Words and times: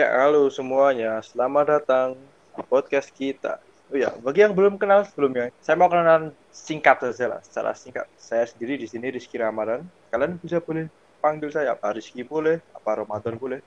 Ya, 0.00 0.16
halo 0.16 0.48
semuanya. 0.48 1.20
Selamat 1.20 1.76
datang 1.76 2.16
di 2.56 2.64
podcast 2.64 3.12
kita. 3.12 3.60
Oh 3.92 4.00
ya, 4.00 4.08
bagi 4.24 4.40
yang 4.40 4.56
belum 4.56 4.80
kenal 4.80 5.04
sebelumnya, 5.04 5.52
saya 5.60 5.76
mau 5.76 5.92
kenalan 5.92 6.32
singkat 6.48 7.04
saja 7.04 7.36
lah, 7.36 7.40
secara 7.44 7.76
singkat. 7.76 8.08
Saya 8.16 8.48
sendiri 8.48 8.80
di 8.80 8.88
sini 8.88 9.12
Rizky 9.12 9.36
Ramadan. 9.36 9.84
Kalian 10.08 10.40
bisa 10.40 10.56
boleh 10.56 10.88
panggil 11.20 11.52
saya 11.52 11.76
apa 11.76 11.92
Rizky 11.92 12.24
boleh, 12.24 12.64
apa 12.72 13.04
Ramadan 13.04 13.36
boleh. 13.36 13.60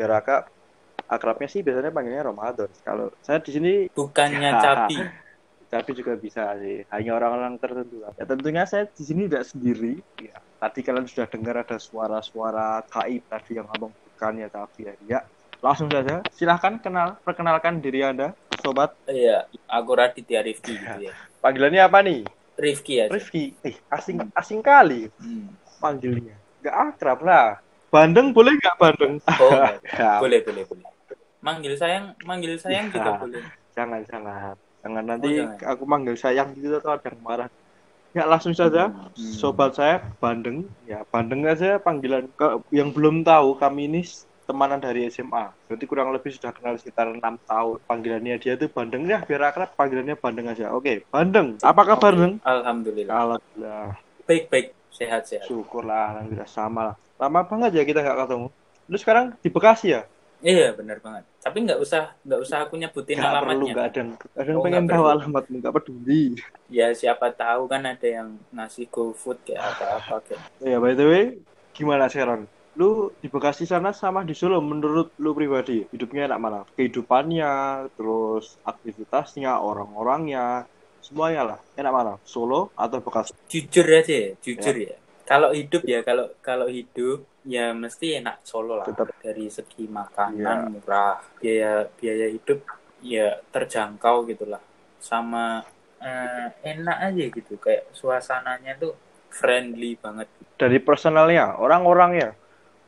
Biar 0.00 0.24
agak 0.24 0.48
akrabnya 1.04 1.52
sih 1.52 1.60
biasanya 1.60 1.92
panggilnya 1.92 2.32
Ramadan. 2.32 2.72
Kalau 2.80 3.12
saya 3.20 3.44
di 3.44 3.52
sini 3.52 3.72
Bukannya 3.92 4.50
capi. 4.64 4.96
tapi 5.68 5.90
juga 5.92 6.16
bisa 6.16 6.56
sih 6.64 6.80
hanya 6.96 7.18
orang-orang 7.18 7.58
tertentu 7.58 7.98
ya 7.98 8.24
tentunya 8.24 8.62
saya 8.62 8.86
di 8.86 9.02
sini 9.02 9.26
tidak 9.26 9.42
sendiri 9.42 9.98
ya 10.22 10.38
tadi 10.62 10.86
kalian 10.86 11.02
sudah 11.02 11.26
dengar 11.26 11.66
ada 11.66 11.82
suara-suara 11.82 12.86
gaib 12.86 13.26
tadi 13.26 13.58
yang 13.58 13.66
ngomong 13.66 13.90
bukan 13.90 14.32
ya 14.38 14.46
tapi 14.46 14.86
ya 14.86 14.94
ya 15.02 15.20
langsung 15.64 15.88
saja 15.88 16.20
silahkan 16.30 16.76
kenal 16.76 17.16
perkenalkan 17.18 17.80
diri 17.80 18.04
anda 18.04 18.36
sobat 18.60 18.92
Iya, 19.06 19.48
aku 19.64 19.90
Raditya 19.92 20.40
Rifki 20.40 20.76
gitu 20.76 21.00
ya. 21.02 21.12
panggilannya 21.42 21.80
apa 21.80 21.98
nih 22.00 22.20
Rifki 22.54 22.92
ya. 22.94 23.06
Rifki 23.08 23.56
eh 23.60 23.72
asing 23.88 24.28
asing 24.32 24.60
kali 24.60 25.08
Hmm. 25.16 25.56
panggilnya 25.80 26.36
nggak 26.60 26.76
akrab 26.90 27.20
lah 27.20 27.46
Bandeng 27.88 28.30
boleh 28.30 28.52
nggak 28.54 28.76
Bandeng 28.76 29.14
Oh. 29.34 29.52
Ya, 29.96 30.18
boleh, 30.18 30.42
boleh, 30.42 30.64
boleh. 30.64 30.84
Manggil 31.40 31.76
sayang, 31.76 32.12
manggil 32.22 32.56
sayang 32.56 32.88
juga 32.88 33.10
Ya. 33.10 33.18
boleh. 33.18 33.42
jangan 33.72 34.00
jangan 34.04 34.54
jangan 34.80 35.04
nanti 35.04 35.28
Oh, 35.34 35.48
jangan. 35.50 35.72
aku 35.72 35.82
manggil 35.84 36.14
sayang 36.14 36.52
gitu 36.54 36.76
atau 36.76 36.92
ada 36.92 37.06
yang 37.06 37.20
marah 37.20 37.48
ya 38.12 38.24
langsung 38.24 38.52
saja 38.52 38.92
Hmm. 38.92 39.12
sobat 39.16 39.74
saya 39.74 39.98
Bandeng 40.16 40.68
ya 40.84 41.02
Bandeng 41.04 41.42
aja 41.44 41.76
panggilan 41.76 42.28
ke 42.30 42.46
yang 42.70 42.90
belum 42.90 43.22
tahu 43.22 43.56
kami 43.56 43.88
ini 43.88 44.02
temanan 44.44 44.78
dari 44.78 45.08
SMA 45.08 45.50
berarti 45.64 45.84
kurang 45.84 46.08
lebih 46.10 46.30
sudah 46.30 46.50
kenal 46.50 46.74
sekitar 46.74 47.10
enam 47.10 47.40
tahun 47.42 47.80
panggilannya 47.82 48.36
dia 48.36 48.54
tuh 48.54 48.68
Bandeng 48.68 49.04
ya 49.04 49.20
biar 49.20 49.48
akrab 49.48 49.72
panggilannya 49.72 50.14
Bandeng 50.14 50.46
aja 50.46 50.70
oke 50.70 51.08
Bandeng 51.08 51.56
apa 51.58 51.82
kabar 51.82 52.12
Oke, 52.12 52.20
Bandeng 52.20 52.34
Alhamdulillah. 52.40 53.14
Alhamdulillah 53.14 53.86
Baik, 54.24 54.44
baik. 54.48 54.66
Sehat, 54.88 55.26
sehat. 55.26 55.44
syukurlah 55.44 56.14
alhamdulillah 56.14 56.46
sama 56.46 56.80
lah 56.84 56.96
lama 57.16 57.40
banget 57.42 57.70
ya 57.74 57.82
kita 57.82 57.98
nggak 57.98 58.18
ketemu 58.20 58.46
lu 58.84 58.96
sekarang 58.96 59.24
di 59.36 59.48
Bekasi 59.48 59.88
ya 59.90 60.02
Iya, 60.44 60.76
benar 60.76 61.00
banget. 61.00 61.24
Tapi 61.40 61.56
nggak 61.64 61.80
usah, 61.80 62.12
nggak 62.20 62.36
usah 62.36 62.68
aku 62.68 62.76
nyebutin 62.76 63.16
perlu 63.16 63.32
alamatnya. 63.32 63.72
nggak 63.72 63.86
ada 63.88 63.96
yang 63.96 64.10
ada 64.12 64.44
yang 64.44 64.58
Oh, 64.60 64.64
pengen 64.68 64.84
tahu 64.84 64.92
perlu. 65.00 65.14
alamatmu 65.16 65.54
nggak 65.56 65.72
peduli 65.72 66.24
Ya 66.68 66.92
siapa 66.92 67.32
tahu 67.32 67.64
kan 67.64 67.80
ada 67.80 68.04
yang 68.04 68.28
ngasih 68.52 68.84
GoFood 68.86 69.40
kayak 69.40 69.64
apa-apa 69.64 70.20
kayak. 70.28 70.44
Ya, 70.60 70.76
by 70.76 70.92
the 70.92 71.06
way, 71.08 71.24
gimana 71.72 72.12
sekarang? 72.12 72.44
Lu 72.74 73.14
di 73.22 73.30
Bekasi 73.30 73.70
sana 73.70 73.94
sama 73.94 74.26
di 74.26 74.34
Solo 74.34 74.58
menurut 74.58 75.14
lu 75.22 75.30
pribadi, 75.30 75.86
hidupnya 75.94 76.26
enak 76.26 76.40
mana? 76.42 76.60
Kehidupannya, 76.74 77.86
terus 77.94 78.58
aktivitasnya, 78.66 79.62
orang-orangnya, 79.62 80.66
semuanya 80.98 81.54
lah. 81.54 81.58
Enak 81.78 81.92
mana? 81.94 82.12
Solo 82.26 82.74
atau 82.74 82.98
Bekasi? 82.98 83.30
Jujur 83.46 83.86
aja, 83.86 84.10
ya, 84.10 84.30
jujur 84.42 84.74
ya. 84.74 84.98
Kalau 85.24 85.54
hidup 85.54 85.86
ya, 85.88 86.04
kalau 86.04 86.34
kalau 86.42 86.66
hidup 86.68 87.24
ya 87.46 87.70
mesti 87.72 88.18
enak 88.18 88.42
Solo 88.42 88.82
lah. 88.82 88.86
Tetap. 88.90 89.14
Dari 89.22 89.46
segi 89.48 89.86
makanan 89.86 90.58
Iya. 90.66 90.70
murah, 90.74 91.16
biaya 91.38 91.72
biaya 91.94 92.26
hidup 92.28 92.58
ya 93.00 93.38
terjangkau 93.54 94.26
gitulah. 94.28 94.60
Sama 94.98 95.62
eh, 96.04 96.48
enak 96.66 96.98
aja 97.00 97.24
gitu, 97.32 97.56
kayak 97.56 97.88
suasananya 97.96 98.76
tuh 98.76 98.92
friendly 99.32 99.96
banget. 99.96 100.28
Dari 100.60 100.76
personalnya, 100.78 101.56
orang-orangnya, 101.56 102.36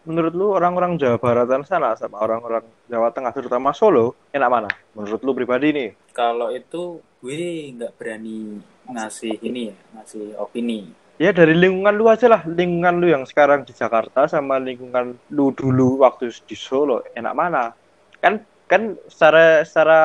menurut 0.06 0.32
lu 0.32 0.46
orang-orang 0.54 0.96
Jawa 0.96 1.18
Baratan 1.18 1.66
sana 1.66 1.98
sama 1.98 2.22
orang-orang 2.22 2.62
Jawa 2.86 3.10
Tengah, 3.10 3.34
terutama 3.34 3.74
Solo, 3.74 4.14
enak 4.30 4.48
mana? 4.48 4.70
Menurut 4.94 5.20
lu 5.26 5.34
pribadi 5.34 5.74
nih? 5.74 5.90
Kalau 6.14 6.54
itu 6.54 7.02
gue 7.20 7.74
nggak 7.74 7.98
berani 7.98 8.62
ngasih 8.86 9.42
ini 9.42 9.74
ya, 9.74 9.76
ngasih 9.98 10.38
opini. 10.38 10.94
Ya 11.18 11.34
dari 11.34 11.58
lingkungan 11.58 11.96
lu 11.96 12.06
aja 12.06 12.30
lah, 12.30 12.46
lingkungan 12.46 13.02
lu 13.02 13.10
yang 13.10 13.26
sekarang 13.26 13.66
di 13.66 13.74
Jakarta 13.74 14.30
sama 14.30 14.62
lingkungan 14.62 15.18
lu 15.34 15.50
dulu 15.50 16.06
waktu 16.06 16.30
di 16.46 16.56
Solo, 16.56 17.02
enak 17.12 17.34
mana? 17.34 17.74
Kan 18.22 18.46
kan 18.70 18.94
secara 19.10 19.66
secara 19.66 20.00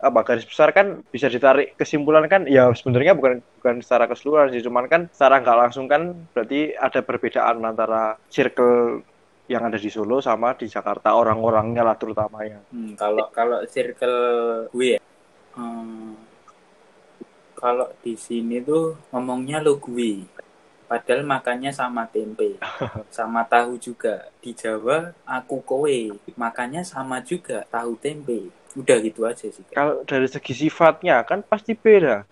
apa 0.00 0.20
garis 0.24 0.48
besar 0.48 0.72
kan 0.72 1.04
bisa 1.12 1.28
ditarik 1.28 1.76
kesimpulan 1.76 2.24
kan 2.24 2.48
ya 2.48 2.72
sebenarnya 2.72 3.12
bukan 3.12 3.44
bukan 3.60 3.84
secara 3.84 4.08
keseluruhan 4.08 4.48
sih 4.50 4.64
cuman 4.64 4.88
kan 4.88 5.02
secara 5.12 5.44
nggak 5.44 5.58
langsung 5.60 5.86
kan 5.86 6.16
berarti 6.32 6.72
ada 6.72 7.00
perbedaan 7.04 7.60
antara 7.62 8.16
circle 8.32 9.04
yang 9.50 9.66
ada 9.66 9.76
di 9.76 9.90
Solo 9.90 10.22
sama 10.22 10.54
di 10.54 10.70
Jakarta 10.70 11.12
orang-orangnya 11.18 11.82
lah 11.82 11.98
terutamanya 11.98 12.62
Hmm, 12.70 12.94
kalau 12.94 13.26
kalau 13.34 13.60
circle 13.66 14.18
gue 14.70 14.96
ya, 14.96 15.00
hmm, 15.58 16.14
kalau 17.60 17.92
di 18.00 18.16
sini 18.16 18.64
tuh 18.64 18.96
ngomongnya 19.12 19.60
lo 19.60 19.76
gue, 19.76 20.24
padahal 20.88 21.28
makannya 21.28 21.74
sama 21.74 22.08
tempe, 22.08 22.56
sama 23.12 23.44
tahu 23.44 23.76
juga. 23.76 24.32
Di 24.40 24.56
Jawa 24.56 25.12
aku 25.28 25.60
kowe, 25.60 25.98
makannya 26.40 26.80
sama 26.80 27.20
juga 27.20 27.68
tahu 27.68 28.00
tempe. 28.00 28.48
Udah 28.78 28.96
gitu 29.02 29.26
aja 29.26 29.46
sih. 29.50 29.62
Kalau 29.74 30.06
dari 30.06 30.30
segi 30.30 30.54
sifatnya 30.66 31.26
kan 31.26 31.42
pasti 31.42 31.74
beda 31.74 32.22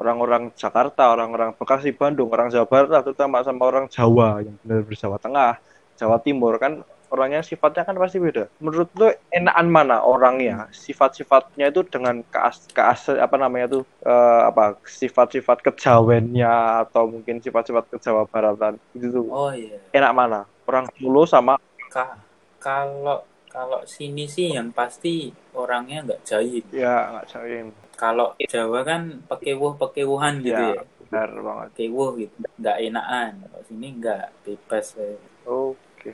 orang-orang 0.00 0.50
Jakarta, 0.56 1.12
orang-orang 1.12 1.54
Bekasi, 1.54 1.92
Bandung, 1.94 2.32
orang 2.32 2.48
Jawa 2.50 2.66
Barat 2.66 3.04
terutama 3.04 3.44
sama 3.44 3.68
orang 3.68 3.86
Jawa 3.92 4.42
yang 4.42 4.56
benar-benar 4.64 4.98
Jawa 4.98 5.16
Tengah, 5.20 5.52
Jawa 6.00 6.16
Timur 6.18 6.56
kan 6.58 6.82
orangnya 7.12 7.44
sifatnya 7.44 7.84
kan 7.84 7.94
pasti 8.00 8.16
beda. 8.16 8.48
Menurut 8.56 8.88
lo 8.96 9.12
enakan 9.28 9.68
mana 9.68 10.00
orangnya? 10.00 10.72
Sifat-sifatnya 10.72 11.68
itu 11.68 11.84
dengan 11.84 12.24
keas, 12.32 12.64
keas 12.72 13.12
apa 13.12 13.36
namanya 13.36 13.78
tuh 13.78 13.84
eh, 14.00 14.42
apa 14.48 14.80
sifat-sifat 14.80 15.60
kejawennya 15.60 16.88
atau 16.88 17.12
mungkin 17.12 17.44
sifat-sifat 17.44 17.92
kejawa 17.92 18.24
baratan 18.24 18.80
itu 18.96 19.12
tuh 19.12 19.28
Oh 19.28 19.52
iya. 19.52 19.76
enak 19.92 20.12
mana? 20.16 20.40
Orang 20.64 20.88
Solo 20.96 21.28
sama 21.28 21.60
Ka- 21.92 22.16
kalau 22.56 23.20
kalau 23.52 23.84
sini 23.84 24.24
sih 24.24 24.48
yang 24.50 24.72
pasti 24.72 25.28
orangnya 25.52 26.00
nggak 26.02 26.22
jahit. 26.24 26.64
ya 26.72 27.12
nggak 27.12 27.26
jauhin. 27.28 27.66
Kalau 27.92 28.32
Jawa 28.42 28.80
kan 28.82 29.02
pekewuh 29.22 29.76
pekewuhan 29.76 30.40
gitu 30.40 30.56
Ya. 30.58 30.74
ya. 30.74 30.82
Benar 31.04 31.30
banget. 31.38 31.68
Kewuh 31.76 32.16
gitu, 32.16 32.32
nggak 32.56 32.76
enakan. 32.82 33.30
Kalau 33.44 33.62
sini 33.62 33.86
nggak 33.94 34.24
bebas. 34.42 34.86
ya. 34.96 35.12
Oke. 35.44 36.10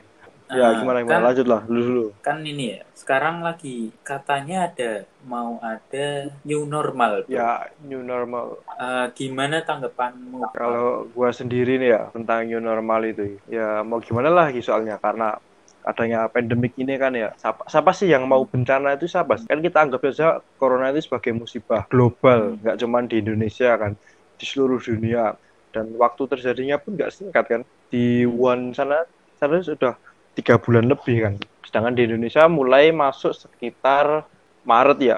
Ya 0.49 0.65
Ah, 0.67 0.73
gimana 0.75 0.99
kan, 0.99 1.05
gimana 1.07 1.25
lanjut 1.29 1.47
lah 1.47 1.61
dulu 1.63 1.81
dulu. 1.81 2.05
kan 2.19 2.41
ini 2.41 2.73
ya. 2.73 2.81
Sekarang 2.91 3.39
lagi 3.39 3.93
katanya 4.01 4.67
ada 4.67 4.91
mau 5.23 5.61
ada 5.63 6.07
new 6.43 6.65
normal. 6.65 7.23
bro. 7.23 7.31
Ya 7.31 7.69
new 7.79 8.01
normal. 8.01 8.57
Eh, 8.67 9.05
gimana 9.15 9.61
tanggapanmu? 9.61 10.49
Kalau 10.51 11.05
gua 11.07 11.29
sendiri 11.31 11.77
nih 11.77 11.89
ya 11.89 12.01
tentang 12.11 12.43
new 12.43 12.59
normal 12.59 13.05
itu, 13.05 13.37
ya 13.47 13.81
mau 13.81 13.97
gimana 13.99 14.27
lagi 14.27 14.59
soalnya 14.59 14.97
karena 14.97 15.37
adanya 15.83 16.27
pandemik 16.27 16.75
ini 16.75 16.99
kan 16.99 17.15
ya. 17.15 17.31
Siapa, 17.39 17.65
siapa 17.67 17.91
sih 17.95 18.11
yang 18.11 18.27
mau 18.27 18.43
bencana 18.43 18.95
itu 18.95 19.07
siapa? 19.07 19.39
Kan 19.45 19.59
kita 19.63 19.77
anggap 19.83 20.01
saja 20.11 20.43
corona 20.59 20.91
itu 20.91 21.07
sebagai 21.07 21.31
musibah 21.31 21.87
global, 21.87 22.59
nggak 22.59 22.77
cuma 22.83 22.99
di 23.03 23.23
Indonesia 23.23 23.75
kan, 23.79 23.95
di 24.35 24.45
seluruh 24.45 24.79
dunia. 24.79 25.35
Dan 25.69 25.93
waktu 26.01 26.25
terjadinya 26.25 26.81
pun 26.81 26.97
nggak 26.97 27.13
singkat 27.13 27.45
kan. 27.45 27.61
Di 27.93 28.25
Wuhan 28.25 28.73
sana, 28.73 29.05
sana 29.37 29.61
sudah 29.61 29.93
tiga 30.33 30.57
bulan 30.57 30.89
lebih 30.89 31.25
kan. 31.25 31.33
Sedangkan 31.65 31.93
di 31.93 32.09
Indonesia 32.09 32.49
mulai 32.49 32.89
masuk 32.89 33.37
sekitar 33.37 34.25
Maret 34.65 34.99
ya, 35.01 35.17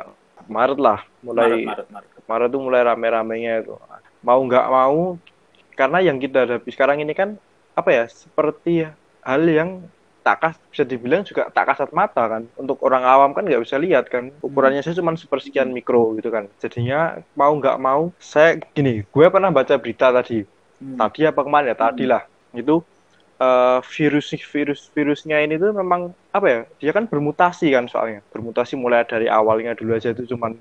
Maret 0.51 0.79
lah, 0.79 0.99
mulai 1.23 1.63
Maret, 1.63 1.87
Maret, 1.87 1.87
Maret. 1.91 2.09
Maret 2.27 2.49
tuh 2.51 2.61
mulai 2.63 2.81
rame-ramenya 2.83 3.53
itu. 3.63 3.75
Mau 4.21 4.39
nggak 4.43 4.67
mau, 4.67 5.15
karena 5.73 5.97
yang 6.03 6.19
kita 6.19 6.43
hadapi 6.43 6.69
sekarang 6.69 6.99
ini 6.99 7.15
kan 7.15 7.39
apa 7.71 7.89
ya, 7.89 8.03
seperti 8.11 8.83
hal 9.23 9.43
yang 9.47 9.87
tak 10.21 10.37
kas, 10.37 10.55
bisa 10.69 10.83
dibilang 10.83 11.21
juga 11.21 11.49
tak 11.49 11.65
kasat 11.67 11.89
mata 11.91 12.23
kan. 12.27 12.45
Untuk 12.55 12.77
orang 12.81 13.01
awam 13.01 13.33
kan 13.33 13.41
nggak 13.41 13.61
bisa 13.61 13.75
lihat 13.75 14.05
kan. 14.05 14.29
Ukurannya 14.39 14.79
saya 14.79 14.93
cuma 14.93 15.13
sepersekian 15.13 15.69
mikro 15.69 16.13
gitu 16.15 16.29
kan. 16.29 16.45
Jadinya 16.57 17.17
mau 17.33 17.49
nggak 17.51 17.77
mau, 17.77 18.13
saya 18.17 18.61
gini, 18.71 19.01
gue 19.03 19.25
pernah 19.27 19.49
baca 19.49 19.73
berita 19.75 20.09
tadi, 20.09 20.45
Hmm. 20.77 20.97
tadi 20.97 21.25
apa 21.25 21.41
kemarin 21.41 21.73
ya, 21.73 21.77
tadi 21.77 22.05
lah. 22.05 22.21
Itu 22.51 22.85
eh, 23.37 23.79
virus 23.89 24.29
virus 24.45 24.93
virusnya 24.93 25.41
ini 25.41 25.57
tuh 25.57 25.73
memang 25.73 26.13
apa 26.29 26.45
ya? 26.45 26.59
Dia 26.77 26.91
kan 26.93 27.09
bermutasi 27.09 27.73
kan 27.73 27.89
soalnya. 27.89 28.21
Bermutasi 28.29 28.77
mulai 28.77 29.01
dari 29.01 29.25
awalnya 29.25 29.73
dulu 29.73 29.97
aja 29.97 30.13
itu 30.13 30.29
cuman 30.29 30.53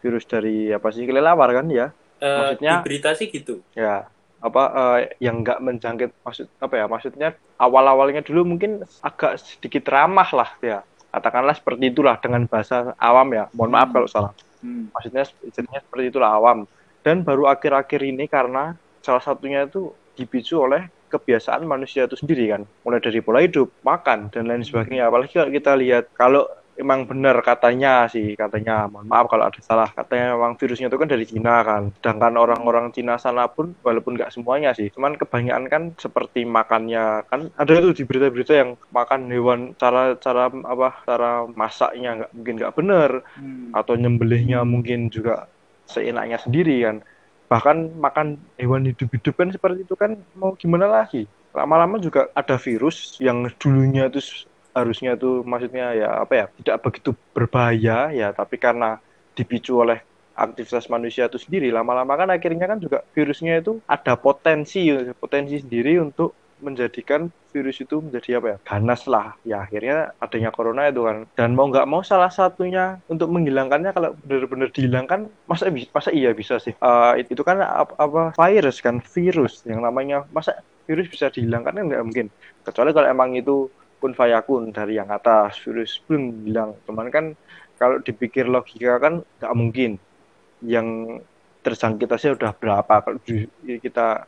virus 0.00 0.24
dari 0.24 0.72
apa 0.72 0.88
sih 0.90 1.04
kelelawar 1.04 1.52
kan 1.52 1.68
ya 1.68 1.92
Eh, 2.18 2.56
maksudnya- 2.56 2.80
di 2.80 2.84
berita 2.88 3.10
sih 3.12 3.28
gitu. 3.28 3.60
ya 3.76 4.08
apa 4.42 4.62
eh, 4.74 5.00
yang 5.22 5.46
nggak 5.46 5.62
menjangkit 5.62 6.10
maksud 6.26 6.50
apa 6.58 6.74
ya 6.74 6.86
maksudnya 6.90 7.28
awal 7.62 7.86
awalnya 7.86 8.26
dulu 8.26 8.42
mungkin 8.42 8.82
agak 9.00 9.38
sedikit 9.38 9.86
ramah 9.88 10.28
lah 10.34 10.50
ya. 10.58 10.78
Katakanlah 11.12 11.54
seperti 11.54 11.92
itulah 11.92 12.16
dengan 12.18 12.48
bahasa 12.50 12.96
awam 12.98 13.28
ya. 13.36 13.46
Mohon 13.54 13.72
maaf 13.72 13.88
kalau 13.94 14.08
salah. 14.10 14.34
Hmm. 14.62 14.94
maksudnya 14.94 15.26
jadinya 15.50 15.82
seperti 15.82 16.04
itulah 16.14 16.30
awam. 16.38 16.70
Dan 17.02 17.26
baru 17.26 17.50
akhir-akhir 17.50 18.00
ini 18.06 18.30
karena 18.30 18.78
salah 19.02 19.18
satunya 19.18 19.66
itu 19.66 19.90
dipicu 20.14 20.62
oleh 20.62 20.86
kebiasaan 21.10 21.66
manusia 21.66 22.06
itu 22.06 22.14
sendiri 22.14 22.54
kan. 22.54 22.62
Mulai 22.86 23.02
dari 23.02 23.20
pola 23.20 23.42
hidup 23.42 23.68
makan 23.82 24.30
dan 24.30 24.46
lain 24.48 24.62
sebagainya. 24.62 25.10
Apalagi 25.10 25.34
kalau 25.34 25.50
kita 25.50 25.72
lihat 25.76 26.04
kalau 26.14 26.46
emang 26.82 27.06
benar 27.06 27.38
katanya 27.46 28.10
sih 28.10 28.34
katanya. 28.34 28.90
Mohon 28.90 29.06
maaf 29.06 29.26
kalau 29.30 29.44
ada 29.46 29.60
salah. 29.62 29.88
Katanya 29.94 30.34
memang 30.34 30.58
virusnya 30.58 30.90
itu 30.90 30.98
kan 30.98 31.08
dari 31.08 31.24
Cina 31.24 31.62
kan. 31.62 31.94
Sedangkan 31.96 32.34
orang-orang 32.34 32.90
Cina 32.90 33.16
sana 33.16 33.46
pun 33.46 33.78
walaupun 33.86 34.18
nggak 34.18 34.34
semuanya 34.34 34.74
sih 34.74 34.90
cuman 34.90 35.14
kebanyakan 35.14 35.64
kan 35.70 35.82
seperti 35.96 36.42
makannya. 36.42 37.22
Kan 37.30 37.54
ada 37.54 37.72
itu 37.78 37.94
di 37.94 38.02
berita-berita 38.02 38.52
yang 38.52 38.70
makan 38.90 39.30
hewan 39.30 39.60
cara 39.78 40.18
cara 40.18 40.50
apa 40.50 40.88
cara 41.06 41.46
masaknya 41.46 42.10
nggak 42.22 42.30
mungkin 42.34 42.54
nggak 42.58 42.74
benar 42.76 43.10
hmm. 43.38 43.72
atau 43.78 43.94
nyembelihnya 43.94 44.66
mungkin 44.66 45.08
juga 45.08 45.46
seenaknya 45.86 46.42
sendiri 46.42 46.82
kan. 46.82 46.96
Bahkan 47.52 48.00
makan 48.00 48.40
hewan 48.56 48.88
hidup-hidup 48.88 49.36
kan 49.36 49.48
seperti 49.52 49.84
itu 49.84 49.94
kan 49.94 50.16
mau 50.34 50.56
gimana 50.56 50.88
lagi? 50.88 51.28
Lama-lama 51.52 52.00
juga 52.00 52.32
ada 52.32 52.56
virus 52.56 53.20
yang 53.20 53.44
dulunya 53.60 54.08
itu 54.08 54.48
harusnya 54.72 55.16
tuh 55.20 55.44
maksudnya 55.44 55.92
ya 55.92 56.24
apa 56.24 56.34
ya 56.34 56.46
tidak 56.60 56.76
begitu 56.84 57.10
berbahaya 57.36 58.08
ya 58.12 58.32
tapi 58.32 58.56
karena 58.56 58.98
dipicu 59.36 59.80
oleh 59.80 60.00
aktivitas 60.32 60.88
manusia 60.88 61.28
itu 61.28 61.36
sendiri 61.36 61.68
lama-lama 61.68 62.16
kan 62.16 62.28
akhirnya 62.32 62.64
kan 62.64 62.80
juga 62.80 63.04
virusnya 63.12 63.60
itu 63.60 63.84
ada 63.84 64.16
potensi 64.16 64.88
potensi 65.20 65.60
sendiri 65.60 66.00
untuk 66.00 66.32
menjadikan 66.62 67.28
virus 67.50 67.82
itu 67.82 67.98
menjadi 67.98 68.38
apa 68.38 68.46
ya 68.46 68.56
ganas 68.62 69.02
lah. 69.10 69.34
Ya 69.42 69.66
akhirnya 69.66 70.14
adanya 70.22 70.54
corona 70.54 70.88
itu 70.88 71.02
kan. 71.04 71.26
Dan 71.34 71.58
mau 71.58 71.68
nggak 71.68 71.90
mau 71.90 72.00
salah 72.06 72.30
satunya 72.30 73.02
untuk 73.10 73.28
menghilangkannya 73.28 73.90
kalau 73.90 74.14
benar-benar 74.24 74.70
dihilangkan 74.70 75.28
masa 75.50 75.68
masa 75.68 76.14
iya 76.14 76.30
bisa 76.32 76.62
sih? 76.62 76.72
Uh, 76.78 77.18
itu 77.18 77.42
kan 77.42 77.60
apa, 77.60 77.92
apa 77.98 78.22
virus 78.38 78.78
kan 78.80 79.02
virus 79.02 79.66
yang 79.66 79.82
namanya 79.82 80.24
masa 80.30 80.62
virus 80.86 81.10
bisa 81.10 81.28
dihilangkan 81.28 81.76
kan 81.76 81.84
nggak 81.90 82.04
mungkin? 82.06 82.26
Kecuali 82.62 82.94
kalau 82.94 83.10
emang 83.10 83.34
itu 83.34 83.68
kun 84.02 84.18
fayakun 84.18 84.74
dari 84.74 84.98
yang 84.98 85.06
atas. 85.14 85.62
Virus 85.62 86.02
pun 86.02 86.42
bilang 86.42 86.74
cuman 86.82 87.06
kan 87.14 87.24
kalau 87.78 88.02
dipikir 88.02 88.50
logika 88.50 88.98
kan 88.98 89.22
nggak 89.22 89.54
mungkin. 89.54 90.02
Yang 90.66 90.88
terjangkit 91.62 92.10
aja 92.10 92.34
udah 92.34 92.52
berapa? 92.58 92.94
Kalau 93.06 93.18
kita 93.62 94.26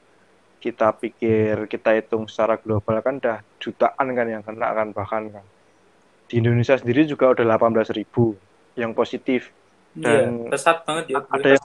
kita 0.62 0.88
pikir 0.96 1.66
kita 1.66 1.90
hitung 1.98 2.30
secara 2.30 2.56
global 2.56 3.02
kan 3.02 3.18
udah 3.18 3.42
jutaan 3.58 4.06
kan 4.14 4.26
yang 4.30 4.46
kena 4.46 4.70
kan 4.70 4.88
bahkan 4.94 5.22
kan. 5.34 5.44
Di 6.30 6.38
Indonesia 6.38 6.78
sendiri 6.78 7.04
juga 7.04 7.34
udah 7.34 7.44
18 7.58 7.98
ribu 7.98 8.38
yang 8.78 8.94
positif. 8.94 9.50
Iya, 9.98 10.30
dan 10.30 10.50
pesat 10.50 10.82
banget 10.86 11.04
ya. 11.12 11.18
ada 11.26 11.48
yang 11.50 11.62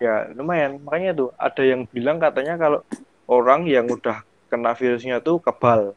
ya 0.00 0.16
lumayan. 0.34 0.80
Makanya 0.82 1.12
tuh 1.12 1.30
ada 1.36 1.62
yang 1.62 1.84
bilang 1.92 2.18
katanya 2.18 2.58
kalau 2.58 2.80
orang 3.28 3.68
yang 3.68 3.86
udah 3.86 4.24
kena 4.48 4.72
virusnya 4.72 5.20
tuh 5.20 5.38
kebal 5.38 5.92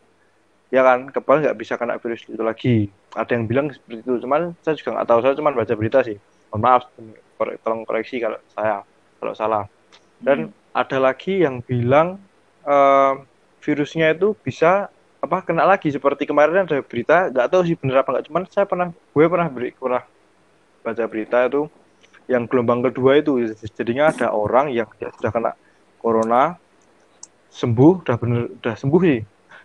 ya 0.71 0.81
kan 0.87 1.11
kebal 1.11 1.43
nggak 1.43 1.57
bisa 1.59 1.75
kena 1.75 1.99
virus 1.99 2.23
itu 2.25 2.39
lagi. 2.41 2.87
Ada 3.13 3.35
yang 3.35 3.45
bilang 3.45 3.67
seperti 3.69 4.07
itu 4.07 4.23
cuman 4.23 4.55
saya 4.63 4.79
juga 4.79 4.89
nggak 4.97 5.07
tahu 5.11 5.19
saya 5.19 5.33
cuma 5.35 5.51
baca 5.51 5.73
berita 5.75 5.99
sih. 6.01 6.17
Mohon 6.49 6.61
maaf 6.63 6.83
tolong 7.61 7.83
koreksi 7.83 8.23
kalau 8.23 8.39
saya 8.55 8.81
kalau 9.19 9.33
salah. 9.35 9.63
Dan 10.23 10.49
hmm. 10.49 10.55
ada 10.71 10.97
lagi 10.97 11.43
yang 11.43 11.59
bilang 11.59 12.17
uh, 12.63 13.19
virusnya 13.59 14.15
itu 14.15 14.31
bisa 14.39 14.87
apa 15.19 15.37
kena 15.43 15.67
lagi. 15.67 15.91
Seperti 15.91 16.23
kemarin 16.23 16.63
ada 16.63 16.79
berita 16.79 17.27
nggak 17.27 17.47
tahu 17.51 17.61
sih 17.67 17.75
bener 17.75 18.01
apa 18.01 18.09
nggak 18.15 18.25
cuman 18.31 18.43
saya 18.47 18.63
pernah 18.63 18.87
gue 18.95 19.25
pernah 19.27 19.47
beri 19.51 19.75
pernah 19.75 20.03
baca 20.81 21.03
berita 21.05 21.45
itu 21.51 21.67
yang 22.31 22.47
gelombang 22.47 22.79
kedua 22.87 23.19
itu. 23.19 23.43
Jadinya 23.75 24.15
ada 24.15 24.31
orang 24.31 24.71
yang 24.71 24.87
sudah 25.19 25.31
kena 25.35 25.51
corona 25.99 26.55
sembuh 27.51 28.07
udah 28.07 28.15
bener 28.15 28.41
udah 28.63 28.75
sembuh 28.79 29.01
sih 29.03 29.19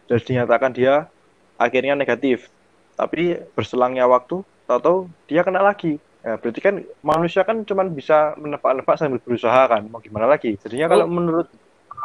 dan 0.07 0.19
dinyatakan 0.23 0.71
dia 0.75 1.11
akhirnya 1.59 1.99
negatif. 1.99 2.49
Tapi 2.97 3.37
berselangnya 3.53 4.09
waktu, 4.09 4.41
tahu-tahu 4.65 5.11
dia 5.29 5.45
kena 5.45 5.61
lagi. 5.61 6.01
Ya, 6.25 6.35
berarti 6.41 6.61
kan 6.65 6.83
manusia 7.05 7.47
kan 7.47 7.63
cuma 7.63 7.87
bisa 7.87 8.35
menebak-nebak 8.35 8.97
sambil 8.99 9.23
berusaha 9.23 9.69
kan, 9.69 9.87
mau 9.87 10.03
gimana 10.03 10.27
lagi. 10.27 10.59
Jadinya 10.59 10.89
oh. 10.89 10.93
kalau 10.97 11.07
menurut 11.07 11.49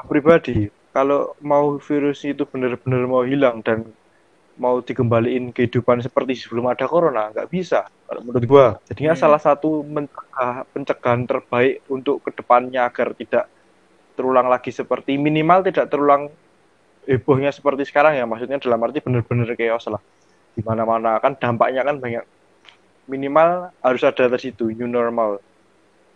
pribadi, 0.06 0.70
kalau 0.94 1.34
mau 1.42 1.80
virus 1.82 2.22
itu 2.28 2.46
benar-benar 2.46 3.08
mau 3.08 3.24
hilang 3.26 3.64
dan 3.66 3.88
mau 4.62 4.78
dikembaliin 4.84 5.56
kehidupan 5.56 6.06
seperti 6.06 6.38
sebelum 6.38 6.70
ada 6.70 6.86
corona, 6.86 7.34
nggak 7.34 7.50
bisa 7.50 7.88
kalau 8.06 8.22
menurut 8.22 8.46
gua. 8.46 8.68
Jadinya 8.86 9.18
hmm. 9.18 9.24
salah 9.26 9.42
satu 9.42 9.82
mencegah, 9.82 10.68
pencegahan 10.70 11.26
terbaik 11.26 11.82
untuk 11.90 12.22
ke 12.22 12.30
depannya 12.36 12.86
agar 12.86 13.18
tidak 13.18 13.50
terulang 14.14 14.52
lagi 14.52 14.70
seperti 14.70 15.18
minimal 15.18 15.66
tidak 15.66 15.90
terulang 15.90 16.30
hebohnya 17.12 17.52
seperti 17.52 17.84
sekarang 17.84 18.16
ya 18.16 18.24
maksudnya 18.24 18.56
dalam 18.64 18.80
arti 18.88 19.04
benar-benar 19.04 19.52
chaos 19.60 19.92
lah. 19.92 20.02
Di 20.56 20.64
mana-mana 20.64 21.20
kan 21.20 21.36
dampaknya 21.36 21.84
kan 21.84 22.00
banyak. 22.00 22.24
Minimal 23.12 23.76
harus 23.84 24.02
ada 24.08 24.32
tadi 24.32 24.56
itu 24.56 24.72
new 24.72 24.88
normal. 24.88 25.44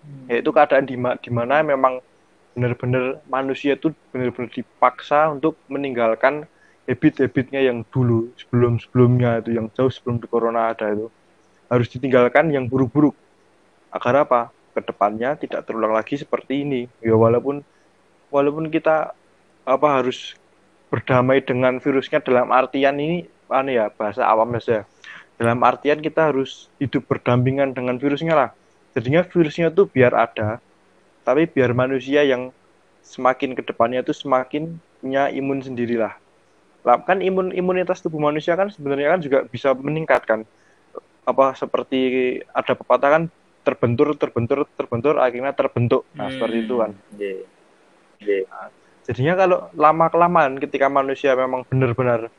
Hmm. 0.06 0.30
yaitu 0.30 0.54
keadaan 0.54 0.86
di, 0.86 0.94
di 1.02 1.32
mana 1.34 1.66
memang 1.66 1.98
benar-benar 2.54 3.26
manusia 3.26 3.74
itu 3.74 3.90
benar-benar 4.14 4.54
dipaksa 4.54 5.34
untuk 5.34 5.58
meninggalkan 5.66 6.46
habit-habitnya 6.86 7.66
yang 7.66 7.82
dulu 7.90 8.30
sebelum-sebelumnya 8.38 9.42
itu 9.42 9.58
yang 9.58 9.68
jauh 9.74 9.90
sebelum 9.90 10.22
di 10.22 10.30
corona 10.30 10.72
ada 10.72 10.94
itu. 10.94 11.10
Harus 11.66 11.90
ditinggalkan 11.90 12.54
yang 12.54 12.70
buruk-buruk. 12.70 13.18
Agar 13.90 14.30
apa? 14.30 14.42
Ke 14.78 14.86
depannya 14.86 15.34
tidak 15.36 15.66
terulang 15.66 15.98
lagi 15.98 16.16
seperti 16.22 16.62
ini. 16.62 16.86
Ya 17.02 17.18
walaupun 17.18 17.66
walaupun 18.30 18.70
kita 18.70 19.18
apa 19.66 19.88
harus 19.90 20.38
berdamai 20.90 21.42
dengan 21.42 21.82
virusnya 21.82 22.22
dalam 22.22 22.54
artian 22.54 22.98
ini 22.98 23.26
anu 23.50 23.74
ya 23.74 23.90
bahasa 23.94 24.26
awam 24.26 24.56
saja 24.58 24.86
dalam 25.36 25.60
artian 25.62 26.00
kita 26.00 26.32
harus 26.32 26.72
hidup 26.80 27.06
berdampingan 27.10 27.76
dengan 27.76 28.00
virusnya 28.00 28.34
lah 28.34 28.50
jadinya 28.96 29.26
virusnya 29.26 29.74
tuh 29.74 29.90
biar 29.92 30.16
ada 30.16 30.64
tapi 31.26 31.50
biar 31.50 31.76
manusia 31.76 32.24
yang 32.24 32.54
semakin 33.04 33.54
ke 33.54 33.62
depannya 33.66 34.02
itu 34.02 34.14
semakin 34.16 34.80
punya 35.02 35.30
imun 35.30 35.62
sendirilah 35.62 36.14
lah 36.86 36.98
kan 37.02 37.20
imun 37.20 37.50
imunitas 37.52 38.02
tubuh 38.02 38.22
manusia 38.22 38.54
kan 38.54 38.70
sebenarnya 38.70 39.18
kan 39.18 39.20
juga 39.22 39.40
bisa 39.50 39.74
meningkatkan 39.74 40.46
apa 41.26 41.58
seperti 41.58 42.40
ada 42.54 42.78
pepatah 42.78 43.10
kan 43.10 43.24
terbentur 43.66 44.14
terbentur 44.14 44.70
terbentur 44.78 45.18
akhirnya 45.18 45.52
terbentuk 45.58 46.06
nah 46.14 46.30
hmm. 46.30 46.34
seperti 46.38 46.58
itu 46.62 46.76
kan 46.78 46.92
yeah. 47.18 47.42
Yeah. 48.22 48.48
Nah, 48.48 48.70
Jadinya 49.06 49.38
kalau 49.38 49.70
lama 49.78 50.10
kelamaan 50.10 50.58
ketika 50.58 50.90
manusia 50.90 51.38
memang 51.38 51.62
benar-benar 51.70 52.34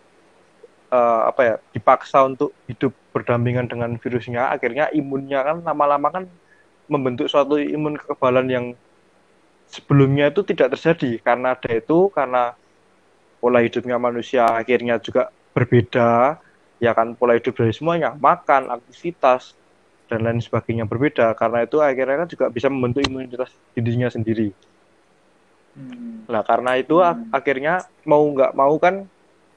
uh, 0.91 1.31
apa 1.31 1.41
ya 1.43 1.55
dipaksa 1.71 2.27
untuk 2.27 2.51
hidup 2.67 2.91
berdampingan 3.15 3.71
dengan 3.71 3.95
virusnya, 4.03 4.51
akhirnya 4.51 4.91
imunnya 4.91 5.47
kan 5.47 5.63
lama-lama 5.63 6.09
kan 6.11 6.25
membentuk 6.91 7.31
suatu 7.31 7.59
imun 7.59 7.95
kekebalan 7.95 8.47
yang 8.51 8.67
sebelumnya 9.71 10.35
itu 10.35 10.43
tidak 10.43 10.75
terjadi. 10.75 11.23
Karena 11.23 11.55
ada 11.55 11.71
itu 11.71 12.11
karena 12.11 12.59
pola 13.39 13.63
hidupnya 13.63 14.03
manusia 14.03 14.51
akhirnya 14.51 14.99
juga 14.99 15.31
berbeda 15.55 16.43
ya 16.83 16.93
kan 16.93 17.15
pola 17.15 17.39
hidup 17.39 17.57
dari 17.57 17.73
semuanya 17.73 18.13
makan 18.19 18.75
aktivitas 18.75 19.55
dan 20.11 20.27
lain 20.27 20.43
sebagainya 20.43 20.83
berbeda. 20.83 21.31
Karena 21.39 21.63
itu 21.63 21.79
akhirnya 21.79 22.27
kan 22.27 22.29
juga 22.29 22.51
bisa 22.51 22.67
membentuk 22.67 23.07
imunitas 23.07 23.55
dirinya 23.79 24.11
sendiri 24.11 24.51
Hmm. 25.77 26.25
Nah 26.27 26.43
karena 26.43 26.81
itu 26.81 26.99
hmm. 26.99 27.31
akhirnya 27.31 27.85
mau 28.09 28.25
nggak 28.25 28.57
mau 28.57 28.75
kan 28.81 29.05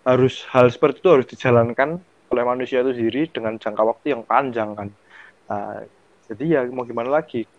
harus 0.04 0.44
hal 0.52 0.68
seperti 0.68 1.00
itu 1.00 1.10
harus 1.10 1.28
dijalankan 1.28 2.00
oleh 2.30 2.44
manusia 2.46 2.84
itu 2.86 2.94
sendiri 2.94 3.32
dengan 3.32 3.58
jangka 3.58 3.84
waktu 3.84 4.14
yang 4.14 4.22
panjang 4.28 4.78
kan. 4.78 4.90
Nah, 5.50 5.82
jadi 6.30 6.46
ya 6.46 6.62
mau 6.70 6.86
gimana 6.86 7.10
lagi 7.10 7.50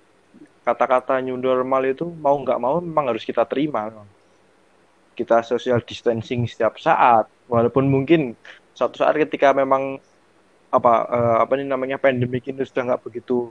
kata-kata 0.62 1.18
new 1.24 1.34
normal 1.34 1.82
itu 1.88 2.06
mau 2.06 2.36
nggak 2.38 2.58
mau 2.60 2.78
memang 2.78 3.10
harus 3.10 3.26
kita 3.26 3.42
terima. 3.48 3.90
Kita 5.18 5.42
social 5.42 5.82
distancing 5.82 6.46
setiap 6.46 6.78
saat, 6.78 7.26
walaupun 7.50 7.90
mungkin 7.90 8.38
suatu 8.72 9.02
saat 9.02 9.18
ketika 9.18 9.50
memang 9.52 9.98
apa 10.70 10.92
uh, 11.10 11.36
apa 11.42 11.58
ini 11.58 11.66
namanya 11.66 11.98
pandemik 11.98 12.46
ini 12.46 12.62
sudah 12.62 12.94
nggak 12.94 13.02
begitu 13.02 13.50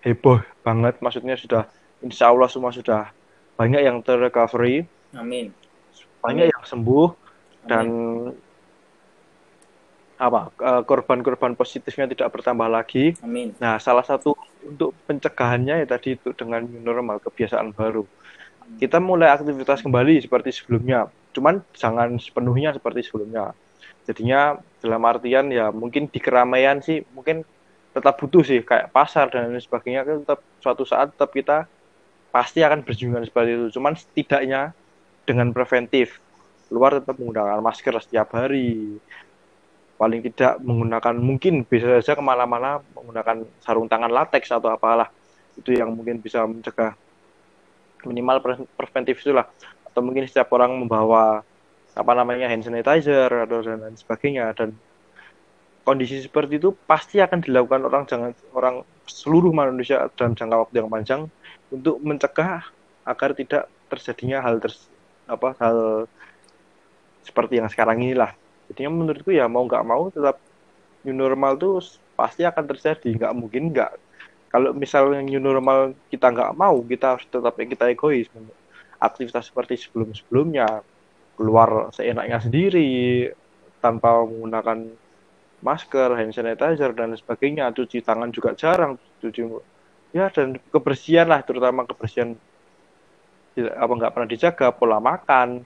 heboh 0.00 0.40
banget, 0.64 0.96
maksudnya 1.04 1.36
sudah 1.36 1.68
insya 2.00 2.32
Allah 2.32 2.48
semua 2.48 2.72
sudah 2.72 3.12
banyak 3.60 3.84
yang 3.84 4.00
terrecovery. 4.00 4.88
Amin. 5.12 5.52
Banyak 6.24 6.48
yang 6.48 6.64
sembuh 6.64 7.12
amin. 7.12 7.68
dan 7.68 7.86
apa 10.16 10.48
eh, 10.52 10.82
korban-korban 10.88 11.52
positifnya 11.52 12.08
tidak 12.08 12.32
bertambah 12.32 12.72
lagi. 12.72 13.12
Amin. 13.20 13.52
Nah 13.60 13.76
salah 13.76 14.04
satu 14.04 14.32
untuk 14.64 14.96
pencegahannya 15.04 15.84
ya 15.84 15.86
tadi 15.88 16.16
itu 16.16 16.32
dengan 16.32 16.64
new 16.64 16.80
normal 16.80 17.20
kebiasaan 17.20 17.76
baru. 17.76 18.08
Kita 18.80 18.96
mulai 18.96 19.28
aktivitas 19.28 19.84
kembali 19.84 20.24
seperti 20.24 20.56
sebelumnya. 20.56 21.12
Cuman 21.36 21.60
jangan 21.76 22.16
sepenuhnya 22.16 22.72
seperti 22.72 23.04
sebelumnya. 23.04 23.52
Jadinya 24.08 24.56
dalam 24.80 25.04
artian 25.04 25.52
ya 25.52 25.68
mungkin 25.68 26.08
di 26.08 26.16
keramaian 26.16 26.80
sih 26.80 27.04
mungkin 27.12 27.44
tetap 27.92 28.16
butuh 28.16 28.40
sih 28.40 28.64
kayak 28.64 28.88
pasar 28.94 29.28
dan 29.28 29.50
lain 29.52 29.60
sebagainya 29.60 30.06
kan 30.06 30.16
tetap 30.22 30.40
suatu 30.62 30.86
saat 30.86 31.12
tetap 31.12 31.34
kita 31.34 31.58
pasti 32.30 32.62
akan 32.62 32.86
berjumlah 32.86 33.22
seperti 33.26 33.50
itu. 33.58 33.66
Cuman 33.78 33.94
setidaknya 33.98 34.74
dengan 35.26 35.50
preventif, 35.54 36.18
luar 36.70 37.02
tetap 37.02 37.18
menggunakan 37.18 37.60
masker 37.60 37.94
setiap 38.00 38.34
hari. 38.34 38.98
paling 40.00 40.24
tidak 40.24 40.56
menggunakan 40.64 41.12
mungkin 41.12 41.60
bisa 41.68 42.00
saja 42.00 42.16
ke 42.16 42.24
mana-mana 42.24 42.80
menggunakan 42.96 43.44
sarung 43.60 43.84
tangan 43.84 44.08
latex 44.08 44.48
atau 44.48 44.72
apalah 44.72 45.12
itu 45.60 45.76
yang 45.76 45.92
mungkin 45.92 46.24
bisa 46.24 46.40
mencegah 46.48 46.96
minimal 48.08 48.40
preventif 48.80 49.20
itulah 49.20 49.44
atau 49.84 50.00
mungkin 50.00 50.24
setiap 50.24 50.48
orang 50.56 50.72
membawa 50.72 51.44
apa 51.92 52.12
namanya 52.16 52.48
hand 52.48 52.64
sanitizer 52.64 53.28
atau 53.28 53.60
dan 53.60 53.84
lain 53.84 53.96
sebagainya 54.00 54.56
dan 54.56 54.72
kondisi 55.82 56.20
seperti 56.20 56.60
itu 56.60 56.76
pasti 56.86 57.18
akan 57.18 57.40
dilakukan 57.40 57.80
orang 57.88 58.04
jangan 58.04 58.30
orang 58.52 58.76
seluruh 59.08 59.50
manusia 59.50 60.06
dalam 60.14 60.36
jangka 60.36 60.56
waktu 60.66 60.74
yang 60.78 60.90
panjang 60.92 61.20
untuk 61.72 61.98
mencegah 62.02 62.62
agar 63.06 63.30
tidak 63.34 63.66
terjadinya 63.90 64.38
hal 64.44 64.62
ter, 64.62 64.72
apa 65.26 65.56
hal 65.58 65.78
seperti 67.26 67.58
yang 67.58 67.68
sekarang 67.68 68.02
inilah. 68.02 68.32
Jadinya 68.70 68.90
menurutku 69.02 69.34
ya 69.34 69.50
mau 69.50 69.66
nggak 69.66 69.84
mau 69.86 70.08
tetap 70.14 70.38
new 71.02 71.16
normal 71.16 71.58
tuh 71.58 71.82
pasti 72.14 72.46
akan 72.46 72.64
terjadi. 72.70 73.18
Nggak 73.18 73.34
mungkin 73.34 73.74
nggak. 73.74 73.92
Kalau 74.50 74.70
misalnya 74.74 75.22
new 75.22 75.42
normal 75.42 75.94
kita 76.10 76.30
nggak 76.30 76.54
mau 76.54 76.78
kita 76.86 77.18
harus 77.18 77.26
tetap 77.26 77.54
kita 77.58 77.90
egois. 77.90 78.30
Aktivitas 79.00 79.50
seperti 79.50 79.80
sebelum 79.80 80.12
sebelumnya 80.12 80.84
keluar 81.34 81.88
seenaknya 81.96 82.36
sendiri 82.36 83.26
tanpa 83.80 84.22
menggunakan 84.28 84.92
masker, 85.60 86.16
hand 86.16 86.32
sanitizer 86.32 86.90
dan 86.96 87.12
sebagainya, 87.16 87.72
cuci 87.72 88.00
tangan 88.00 88.32
juga 88.32 88.56
jarang, 88.56 88.96
cuci 89.20 89.40
ya 90.10 90.26
dan 90.32 90.58
kebersihan 90.74 91.30
lah 91.30 91.44
terutama 91.46 91.86
kebersihan 91.86 92.34
apa 93.56 93.92
nggak 93.92 94.12
pernah 94.12 94.28
dijaga, 94.28 94.66
pola 94.72 94.98
makan 94.98 95.62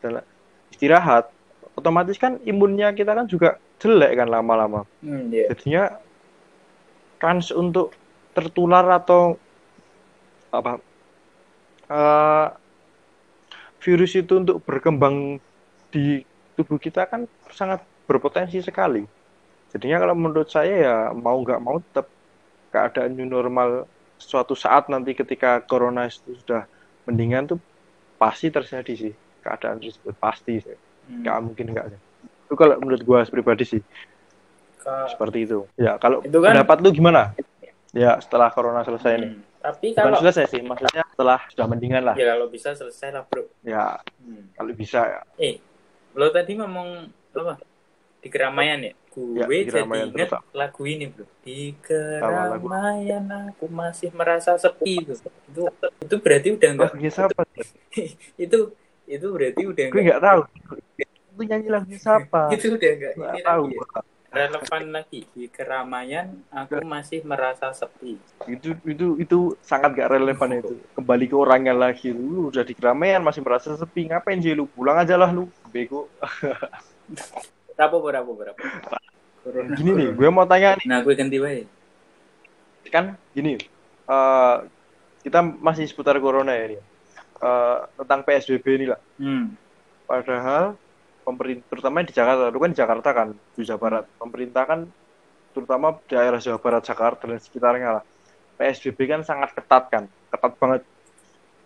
dan 0.00 0.24
istirahat 0.72 1.30
otomatis 1.74 2.16
kan 2.18 2.38
imunnya 2.46 2.94
kita 2.94 3.12
kan 3.12 3.26
juga 3.26 3.58
jelek 3.82 4.16
kan 4.18 4.28
lama-lama. 4.30 4.86
Hmm, 5.02 5.28
yeah. 5.30 5.50
Jadinya 5.52 5.98
kans 7.18 7.50
untuk 7.50 7.94
tertular 8.34 8.86
atau 8.90 9.38
apa 10.54 10.78
uh, 11.90 12.48
virus 13.82 14.14
itu 14.14 14.38
untuk 14.38 14.62
berkembang 14.62 15.38
di 15.90 16.22
tubuh 16.54 16.78
kita 16.78 17.06
kan 17.10 17.26
sangat 17.50 17.82
berpotensi 18.06 18.62
sekali. 18.62 19.04
Jadinya 19.74 19.98
kalau 20.06 20.14
menurut 20.14 20.48
saya 20.48 20.74
ya 20.74 20.96
mau 21.10 21.36
nggak 21.42 21.60
mau 21.60 21.82
tetap 21.82 22.06
keadaan 22.70 23.18
new 23.18 23.26
normal 23.26 23.90
suatu 24.16 24.54
saat 24.54 24.86
nanti 24.86 25.12
ketika 25.12 25.60
corona 25.66 26.06
itu 26.06 26.38
sudah 26.38 26.64
mendingan 27.04 27.50
tuh 27.50 27.58
pasti 28.16 28.48
terjadi 28.48 28.94
sih 28.94 29.14
keadaan 29.42 29.82
tersebut 29.82 30.14
pasti 30.16 30.62
sih. 30.62 30.78
Hmm. 31.04 31.20
nggak 31.20 31.36
mungkin 31.44 31.66
nggak 31.76 31.86
itu 32.48 32.54
kalau 32.56 32.80
menurut 32.80 33.02
gue 33.02 33.18
pribadi 33.28 33.64
sih. 33.66 33.82
Ka... 34.80 35.10
seperti 35.10 35.44
itu. 35.44 35.66
Ya 35.76 35.98
kalau 35.98 36.22
itu 36.22 36.38
kan... 36.38 36.56
pendapat 36.56 36.78
lu 36.80 36.90
gimana? 36.94 37.34
Ya 37.92 38.16
setelah 38.22 38.48
corona 38.54 38.86
selesai 38.86 39.12
hmm. 39.18 39.22
nih 39.22 39.32
tapi 39.64 39.96
kalau 39.96 40.20
Bukan 40.20 40.28
selesai 40.28 40.44
sih 40.52 40.60
maksudnya 40.60 41.04
setelah 41.08 41.40
sudah 41.48 41.66
mendingan 41.72 42.04
lah. 42.04 42.14
Ya 42.20 42.36
kalau 42.36 42.52
bisa 42.52 42.76
selesai 42.76 43.16
lah 43.16 43.24
bro. 43.24 43.48
Ya 43.64 43.96
hmm. 44.20 44.52
kalau 44.60 44.72
bisa 44.76 45.00
ya. 45.08 45.20
Eh 45.40 45.56
lo 46.12 46.28
tadi 46.28 46.52
ngomong 46.60 47.08
apa 47.32 47.56
di 48.24 48.28
keramaian 48.32 48.80
ya? 48.80 48.92
Gue 49.12 49.68
ya, 49.68 49.84
jadi 49.84 50.08
inget 50.08 50.32
lagu 50.56 50.82
ini 50.88 51.12
bro. 51.12 51.28
Di 51.44 51.76
keramaian 51.84 53.52
aku 53.52 53.68
masih 53.68 54.08
merasa 54.16 54.56
sepi 54.56 55.04
itu 55.04 55.12
itu, 55.20 55.62
itu 56.00 56.16
berarti 56.18 56.48
udah 56.56 56.68
enggak 56.72 56.92
itu 58.44 58.58
itu 59.04 59.26
berarti 59.28 59.62
udah 59.68 59.86
gue 59.92 60.02
nggak 60.08 60.22
tahu. 60.24 60.40
Itu 61.36 61.42
nyanyi 61.44 61.68
lagu 61.68 61.92
siapa? 61.94 62.48
Itu 62.56 62.74
udah 62.80 62.90
enggak 62.96 63.12
ini 63.20 63.40
tahu 63.44 63.62
lagi, 63.70 64.02
relevan 64.34 64.82
lagi. 64.90 65.20
Di 65.30 65.46
keramaian 65.46 66.26
aku 66.50 66.82
masih 66.82 67.20
merasa 67.22 67.70
sepi. 67.70 68.18
Itu 68.50 68.74
itu 68.82 69.06
itu 69.20 69.38
sangat 69.62 69.94
gak 69.94 70.10
relevan 70.10 70.58
itu. 70.58 70.74
Kembali 70.98 71.24
ke 71.30 71.36
orangnya 71.38 71.74
lagi. 71.74 72.10
Lu 72.10 72.50
udah 72.50 72.66
di 72.66 72.74
keramaian 72.74 73.22
masih 73.22 73.46
merasa 73.46 73.78
sepi. 73.78 74.10
Ngapain 74.10 74.42
sih 74.42 74.54
lu 74.54 74.66
pulang 74.66 74.98
aja 74.98 75.14
lah 75.14 75.30
lu. 75.30 75.46
Bego 75.70 76.10
berapa 77.74 77.96
berapa 77.98 78.30
berapa 78.30 78.60
gini 79.76 79.90
nih 79.92 80.08
gue 80.14 80.28
mau 80.30 80.46
tanya 80.46 80.78
nih 80.78 80.86
nah 80.88 80.98
gue 81.02 81.14
ganti 81.14 81.36
wae 81.42 81.66
kan 82.88 83.18
gini 83.34 83.58
uh, 84.06 84.64
kita 85.24 85.40
masih 85.40 85.88
seputar 85.88 86.16
corona 86.20 86.52
ya 86.54 86.76
nih 86.76 86.80
uh, 87.40 87.78
tentang 88.02 88.20
PSBB 88.22 88.66
ini 88.80 88.86
lah. 88.92 89.00
Hmm. 89.20 89.56
Padahal 90.04 90.76
pemerintah 91.24 91.66
terutama 91.72 92.04
di 92.04 92.12
Jakarta, 92.12 92.52
itu 92.52 92.60
kan 92.60 92.70
di 92.70 92.78
Jakarta 92.78 93.08
kan, 93.12 93.28
di 93.32 93.62
Jawa 93.64 93.80
Barat. 93.80 94.04
Pemerintah 94.20 94.64
kan 94.68 94.80
terutama 95.56 95.86
daerah 96.08 96.40
Jawa 96.40 96.58
Barat, 96.60 96.82
Jakarta 96.84 97.22
dan 97.24 97.40
sekitarnya 97.40 98.00
lah. 98.00 98.04
PSBB 98.54 98.98
kan 99.10 99.20
sangat 99.26 99.50
ketat 99.56 99.84
kan, 99.90 100.04
ketat 100.30 100.52
banget 100.62 100.82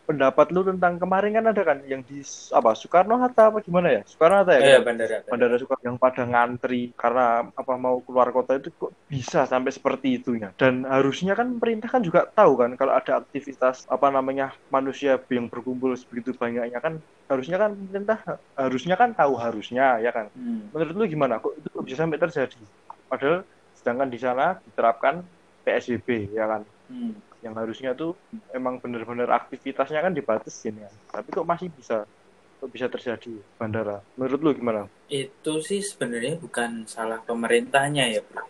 pendapat 0.08 0.48
lu 0.56 0.64
tentang 0.64 0.96
kemarin 0.96 1.36
kan 1.36 1.44
ada 1.52 1.62
kan? 1.68 1.78
Yang 1.84 2.02
di 2.08 2.18
apa 2.56 2.72
Soekarno 2.72 3.20
Hatta 3.20 3.52
apa 3.52 3.60
gimana 3.60 3.92
ya? 3.92 4.02
Soekarno 4.08 4.40
Hatta 4.40 4.56
ya? 4.56 4.60
Eh, 4.64 4.80
bandara, 4.80 5.20
bandara. 5.28 5.60
Soekarno 5.60 5.84
yang 5.84 6.00
pada 6.00 6.24
ngantri 6.24 6.96
karena 6.96 7.44
apa 7.52 7.72
mau 7.76 8.00
keluar 8.00 8.32
kota 8.32 8.56
itu 8.56 8.72
kok 8.72 8.96
bisa 9.12 9.44
sampai 9.44 9.68
seperti 9.68 10.16
itunya? 10.16 10.56
Dan 10.56 10.88
harusnya 10.88 11.36
kan 11.36 11.60
pemerintah 11.60 11.92
kan 11.92 12.00
juga 12.00 12.24
tahu 12.24 12.56
kan 12.56 12.72
kalau 12.80 12.96
ada 12.96 13.20
aktivitas 13.20 13.84
apa 13.92 14.08
namanya 14.08 14.56
manusia 14.72 15.20
yang 15.28 15.52
berkumpul 15.52 15.92
sebegitu 15.92 16.32
banyaknya 16.32 16.80
kan 16.80 16.96
harusnya 17.28 17.60
kan 17.60 17.76
pemerintah 17.76 18.18
harusnya 18.56 18.96
kan 18.96 19.12
tahu 19.12 19.36
harusnya 19.36 20.00
ya 20.00 20.08
kan? 20.08 20.32
Hmm. 20.32 20.72
menurut 20.72 20.96
lu 20.96 21.04
gimana? 21.04 21.36
Kok 21.36 21.52
itu 21.60 21.68
bisa 21.84 22.08
sampai 22.08 22.16
terjadi? 22.16 22.56
Padahal 23.12 23.44
sedangkan 23.76 24.08
di 24.08 24.16
sana 24.16 24.56
diterapkan 24.64 25.20
PSBB 25.68 26.32
ya 26.32 26.48
kan? 26.48 26.64
Hmm 26.88 27.27
yang 27.44 27.54
harusnya 27.54 27.94
tuh 27.94 28.18
emang 28.50 28.82
bener-bener 28.82 29.30
aktivitasnya 29.30 30.02
kan 30.02 30.12
dibatasin 30.14 30.74
ya. 30.78 30.90
Tapi 31.10 31.28
kok 31.30 31.46
masih 31.46 31.70
bisa? 31.70 32.02
Kok 32.58 32.70
bisa 32.70 32.90
terjadi 32.90 33.38
bandara? 33.54 34.02
Menurut 34.18 34.40
lu 34.42 34.50
gimana? 34.58 34.90
Itu 35.06 35.62
sih 35.62 35.78
sebenarnya 35.84 36.38
bukan 36.42 36.88
salah 36.90 37.22
pemerintahnya 37.22 38.10
ya 38.10 38.20
bro. 38.26 38.42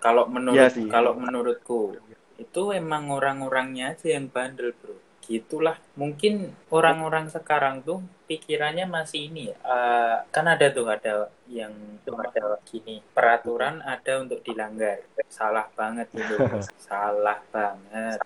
Kalau 0.00 0.24
menurut 0.32 0.56
ya 0.56 0.72
kalau 0.88 1.12
menurutku 1.12 2.00
itu 2.40 2.62
emang 2.72 3.12
orang-orangnya 3.12 3.92
aja 3.92 4.16
yang 4.16 4.32
bandel 4.32 4.72
bro 4.80 5.09
gitulah 5.30 5.78
mungkin 5.94 6.50
orang-orang 6.74 7.30
sekarang 7.30 7.86
tuh 7.86 8.02
pikirannya 8.26 8.90
masih 8.90 9.30
ini 9.30 9.54
ya. 9.54 9.56
Uh, 9.62 10.16
kan 10.34 10.42
ada 10.50 10.66
tuh 10.74 10.90
ada 10.90 11.30
yang 11.46 11.70
tuh 12.02 12.18
ada 12.18 12.58
gini 12.66 12.98
peraturan 13.14 13.78
ada 13.86 14.18
untuk 14.18 14.42
dilanggar. 14.42 15.06
Salah 15.30 15.70
banget 15.78 16.10
itu 16.10 16.34
salah 16.90 17.38
banget. 17.54 18.18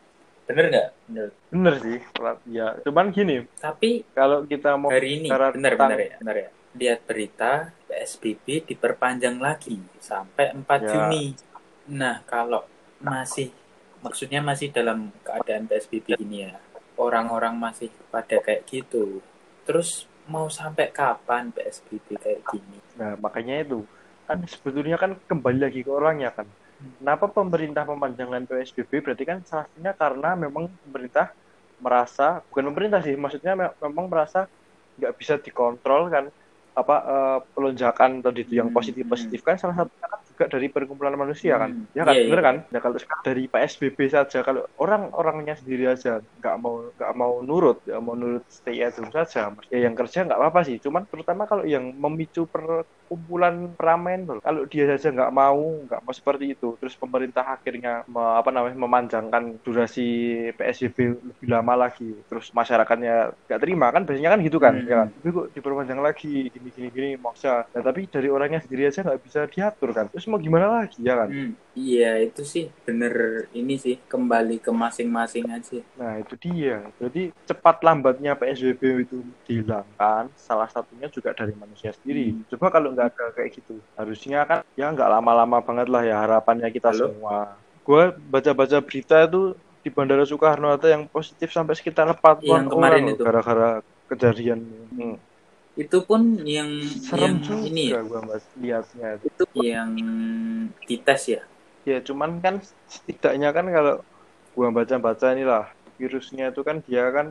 Bener 0.48 0.64
nggak? 0.72 0.88
Bener. 1.12 1.28
Bener 1.52 1.74
sih. 1.84 2.00
Ya 2.48 2.80
cuman 2.80 3.12
gini 3.12 3.44
tapi 3.60 4.08
kalau 4.16 4.48
kita 4.48 4.80
mau 4.80 4.88
hari 4.88 5.20
ini 5.20 5.28
bener 5.28 5.76
tentang... 5.76 5.92
bener 5.92 6.00
ya 6.00 6.16
bener 6.24 6.36
ya. 6.40 6.50
Lihat 6.74 7.00
berita 7.04 7.52
PSBB 7.86 8.64
diperpanjang 8.72 9.36
lagi 9.36 9.76
sampai 10.00 10.56
4 10.56 10.64
ya. 10.64 10.88
Juni. 10.88 11.36
Nah 11.92 12.24
kalau 12.24 12.64
masih 13.04 13.52
maksudnya 14.00 14.40
masih 14.40 14.72
dalam 14.72 15.12
keadaan 15.20 15.68
PSBB 15.68 16.16
ini 16.20 16.48
ya 16.48 16.56
orang-orang 16.98 17.54
masih 17.58 17.90
pada 18.08 18.38
kayak 18.38 18.66
gitu. 18.68 19.20
Terus 19.66 20.06
mau 20.30 20.48
sampai 20.48 20.88
kapan 20.88 21.52
PSBB 21.52 22.16
kayak 22.16 22.40
gini? 22.48 22.78
Nah 22.96 23.18
makanya 23.20 23.60
itu. 23.60 23.84
Kan 24.24 24.40
sebetulnya 24.48 24.96
kan 24.96 25.18
kembali 25.28 25.58
lagi 25.68 25.80
ke 25.84 25.90
orangnya 25.90 26.32
kan. 26.32 26.48
Kenapa 27.00 27.30
pemerintah 27.30 27.84
memanjangkan 27.88 28.44
PSBB 28.48 29.04
berarti 29.04 29.24
kan 29.24 29.38
salah 29.44 29.64
satunya 29.68 29.92
karena 29.96 30.30
memang 30.36 30.68
pemerintah 30.84 31.32
merasa 31.80 32.40
bukan 32.48 32.72
pemerintah 32.72 33.00
sih 33.04 33.16
maksudnya 33.18 33.52
memang 33.56 34.06
merasa 34.08 34.48
nggak 35.00 35.12
bisa 35.16 35.34
dikontrol 35.40 36.08
kan. 36.08 36.24
Apa 36.74 36.96
uh, 37.06 37.38
pelonjakan 37.54 38.18
tadi 38.18 38.42
itu 38.42 38.58
yang 38.58 38.74
positif 38.74 39.06
positif 39.06 39.40
kan 39.46 39.54
salah 39.54 39.84
satunya 39.84 40.06
kan 40.10 40.23
juga 40.34 40.50
dari 40.50 40.66
perkumpulan 40.66 41.14
manusia 41.14 41.54
kan? 41.56 41.70
Hmm. 41.70 41.86
ya 41.94 42.02
kan? 42.02 42.14
Yeah, 42.18 42.26
bener 42.26 42.40
yeah. 42.42 42.48
kan? 42.50 42.56
Ya 42.74 42.78
kalau 42.82 42.98
sekarang 42.98 43.22
dari 43.22 43.44
PSBB 43.46 43.98
saja 44.10 44.38
kalau 44.42 44.66
orang-orangnya 44.82 45.54
sendiri 45.54 45.86
aja 45.86 46.18
nggak 46.42 46.56
mau 46.58 46.90
nggak 46.98 47.12
mau 47.14 47.32
nurut 47.38 47.78
nggak 47.86 48.02
mau 48.02 48.18
nurut 48.18 48.44
stay 48.50 48.82
at 48.82 48.98
home 48.98 49.14
saja 49.14 49.54
ya 49.70 49.78
yang 49.78 49.94
kerja 49.94 50.26
nggak 50.26 50.34
apa-apa 50.36 50.66
sih. 50.66 50.82
Cuman 50.82 51.06
terutama 51.06 51.46
kalau 51.46 51.62
yang 51.62 51.94
memicu 51.94 52.50
perkumpulan 52.50 53.78
ramen 53.78 54.26
loh. 54.26 54.42
Kalau 54.42 54.66
dia 54.66 54.90
saja 54.90 55.14
nggak 55.14 55.32
mau 55.32 55.86
nggak 55.86 56.02
mau 56.02 56.12
seperti 56.12 56.58
itu 56.58 56.74
terus 56.82 56.98
pemerintah 56.98 57.46
akhirnya 57.46 58.02
me, 58.10 58.20
apa 58.34 58.50
namanya 58.50 58.74
memanjangkan 58.74 59.62
durasi 59.62 60.34
PSBB 60.58 60.98
lebih 61.14 61.48
lama 61.48 61.86
lagi 61.86 62.10
terus 62.26 62.50
masyarakatnya 62.50 63.30
nggak 63.46 63.60
terima 63.62 63.94
kan? 63.94 64.02
Biasanya 64.02 64.30
kan 64.34 64.40
gitu 64.42 64.58
kan? 64.58 64.74
Hmm. 64.74 64.90
ya 64.90 64.96
kan? 65.06 65.08
Tapi 65.14 65.28
kok 65.30 65.46
diperpanjang 65.54 66.00
lagi 66.02 66.50
gini 66.50 66.68
gini 66.74 66.88
gini 66.90 67.08
maksa. 67.14 67.70
Ya, 67.70 67.80
tapi 67.86 68.10
dari 68.10 68.26
orangnya 68.26 68.58
sendiri 68.58 68.90
aja 68.90 69.06
nggak 69.06 69.22
bisa 69.22 69.46
diatur 69.46 69.94
kan? 69.94 70.10
Terus 70.10 70.23
terus 70.24 70.32
mau 70.32 70.40
gimana 70.40 70.80
lagi 70.80 70.96
ya 70.98 71.20
kan 71.20 71.28
Hmm, 71.28 71.52
iya 71.74 72.16
itu 72.18 72.40
sih 72.42 72.72
bener 72.82 73.12
ini 73.52 73.76
sih 73.76 74.00
kembali 74.02 74.56
ke 74.56 74.72
masing-masing 74.72 75.44
aja. 75.46 75.84
nah 75.94 76.16
itu 76.16 76.32
dia 76.40 76.80
jadi 76.96 77.28
cepat 77.44 77.84
lambatnya 77.84 78.32
PSBB 78.32 79.04
itu 79.04 79.20
dihilangkan 79.44 80.32
salah 80.34 80.64
satunya 80.66 81.06
juga 81.06 81.36
dari 81.36 81.52
manusia 81.52 81.92
sendiri 81.92 82.32
Hmm. 82.32 82.48
coba 82.48 82.72
kalau 82.72 82.88
nggak 82.90 83.12
ada 83.12 83.24
kayak 83.32 83.52
gitu 83.54 83.76
harusnya 83.94 84.40
kan 84.42 84.58
ya 84.72 84.88
nggak 84.88 85.12
lama-lama 85.12 85.60
banget 85.60 85.86
lah 85.86 86.00
ya 86.00 86.16
harapannya 86.18 86.72
kita 86.72 86.88
Halo? 86.88 87.12
semua 87.12 87.60
gue 87.84 88.02
baca-baca 88.24 88.80
berita 88.80 89.16
itu 89.22 89.52
di 89.84 89.92
Bandara 89.92 90.24
Soekarno 90.24 90.72
Hatta 90.72 90.88
yang 90.88 91.04
positif 91.04 91.52
sampai 91.52 91.76
sekitar 91.76 92.08
40 92.08 92.40
Yang 92.40 92.66
kemarin 92.72 92.80
orang 92.96 93.04
loh, 93.04 93.12
itu. 93.12 93.22
gara-gara 93.22 93.70
kejadian 94.08 94.58
hmm. 94.88 95.16
Itu 95.74 96.06
pun 96.06 96.20
yang 96.46 96.70
serem 97.02 97.42
yang 97.42 97.42
juga 97.42 97.66
ini 97.66 97.82
ya, 97.90 98.00
gue 98.06 98.20
mas 98.22 98.44
lihatnya 98.54 99.08
itu. 99.18 99.44
yang 99.58 99.90
dites 100.88 101.22
ya. 101.34 101.40
ya 101.84 101.98
cuman 102.00 102.30
kan 102.44 102.54
setidaknya 102.88 103.48
kan 103.56 103.66
kalau 103.68 103.94
gua 104.54 104.68
baca-baca 104.70 105.34
inilah 105.34 105.64
virusnya 105.98 106.50
itu 106.54 106.60
kan 106.66 106.76
dia 106.86 107.04
kan 107.16 107.26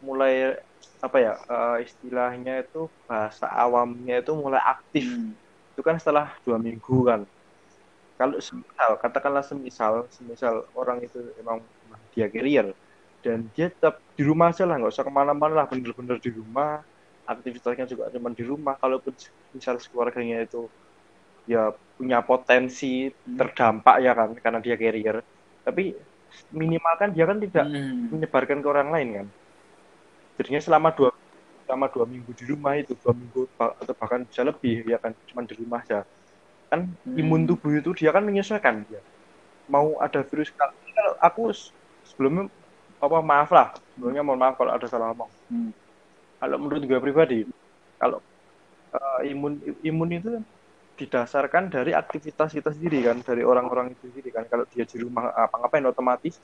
mulai 0.00 0.56
apa 1.04 1.16
ya 1.20 1.32
eh, 1.54 1.76
istilahnya 1.86 2.64
itu 2.64 2.88
bahasa 3.08 3.46
awamnya 3.64 4.14
itu 4.22 4.32
mulai 4.36 4.60
aktif 4.62 5.06
Hmm. 5.06 5.32
itu 5.74 5.80
kan 5.86 5.96
setelah 6.00 6.26
dua 6.44 6.56
minggu 6.60 6.96
kan 7.08 7.20
kalau 8.20 8.36
semisal 8.40 8.90
katakanlah 9.00 9.44
semisal 9.44 9.92
semisal 10.12 10.54
orang 10.76 10.98
itu 11.06 11.18
emang 11.40 11.58
dia 12.12 12.26
carrier 12.28 12.66
dan 13.24 13.48
dia 13.56 13.66
tetap 13.72 13.94
di 14.16 14.22
rumah 14.28 14.52
aja 14.52 14.64
lah 14.68 14.76
nggak 14.76 14.92
usah 14.92 15.04
ke 15.08 15.12
mana-mana 15.12 15.54
lah 15.64 15.66
bener-bener 15.70 16.16
di 16.20 16.30
rumah 16.32 16.84
aktivitasnya 17.32 17.86
juga 17.92 18.04
cuma 18.14 18.28
di 18.38 18.44
rumah. 18.50 18.74
Kalaupun 18.82 19.14
misal 19.56 19.74
keluarganya 19.90 20.36
itu 20.46 20.60
ya 21.52 21.62
punya 21.98 22.18
potensi 22.30 22.86
terdampak 23.38 23.96
ya 24.04 24.12
kan 24.18 24.28
karena 24.44 24.58
dia 24.64 24.76
carrier. 24.82 25.16
Tapi 25.66 25.82
minimal 26.58 26.94
kan 27.00 27.08
dia 27.16 27.24
kan 27.30 27.38
tidak 27.44 27.66
Hmm. 27.66 28.10
menyebarkan 28.12 28.58
ke 28.64 28.68
orang 28.74 28.88
lain 28.94 29.08
kan. 29.18 29.26
Jadinya 30.38 30.60
selama 30.66 30.88
dua 30.96 31.10
selama 31.66 31.86
dua 31.94 32.04
minggu 32.12 32.30
di 32.34 32.44
rumah 32.50 32.74
itu 32.82 32.92
dua 32.98 33.12
minggu 33.14 33.40
atau 33.58 33.94
bahkan 34.00 34.20
bisa 34.26 34.42
lebih 34.42 34.82
ya 34.92 34.98
kan 34.98 35.12
cuma 35.30 35.42
di 35.46 35.54
rumah 35.60 35.80
aja. 35.84 36.00
Kan 36.70 36.80
Hmm. 37.04 37.18
imun 37.20 37.42
tubuh 37.48 37.72
itu 37.80 37.90
dia 37.98 38.10
kan 38.14 38.22
menyesuaikan 38.26 38.86
dia 38.88 39.02
mau 39.70 39.98
ada 40.02 40.20
virus 40.26 40.50
kalau 40.58 40.74
kalau 40.96 41.12
aku 41.22 41.42
sebelumnya 42.02 42.50
apa 43.00 43.18
maaf 43.22 43.50
lah 43.54 43.68
sebelumnya 43.94 44.22
mohon 44.26 44.40
maaf 44.42 44.54
kalau 44.58 44.72
ada 44.74 44.86
salah 44.90 45.14
ngomong. 45.14 45.30
Hmm. 45.50 45.70
Kalau 46.40 46.56
menurut 46.62 46.82
gue 46.90 46.98
pribadi 47.06 47.36
kalau 48.00 48.18
eh, 48.96 49.18
imun 49.32 49.52
imun 49.88 50.10
itu 50.18 50.30
didasarkan 51.00 51.64
dari 51.74 51.92
aktivitas 52.02 52.50
kita 52.58 52.70
sendiri 52.76 52.98
kan 53.08 53.16
dari 53.28 53.42
orang-orang 53.50 53.86
itu 53.96 54.04
sendiri 54.12 54.30
kan 54.36 54.44
kalau 54.52 54.64
dia 54.72 54.84
di 54.92 54.96
rumah 55.04 55.24
apa 55.44 55.54
ngapain 55.60 55.86
otomatis 55.92 56.34